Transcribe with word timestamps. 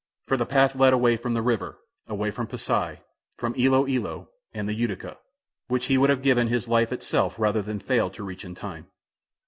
For 0.25 0.35
the 0.35 0.47
path 0.47 0.75
led 0.75 0.93
away 0.93 1.15
from 1.15 1.35
the 1.35 1.43
river, 1.43 1.77
away 2.07 2.31
from 2.31 2.47
Pasi, 2.47 3.01
from 3.37 3.53
Ilo 3.55 3.85
Ilo 3.87 4.29
and 4.51 4.67
the 4.67 4.73
Utica, 4.73 5.19
which 5.67 5.85
he 5.85 5.97
would 5.99 6.09
have 6.09 6.23
given 6.23 6.47
his 6.47 6.67
life 6.67 6.91
itself 6.91 7.37
rather 7.37 7.61
than 7.61 7.79
fail 7.79 8.09
to 8.09 8.23
reach 8.23 8.43
in 8.43 8.55
time. 8.55 8.87